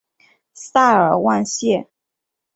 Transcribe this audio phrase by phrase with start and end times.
[0.55, 1.87] 塞尔旺谢。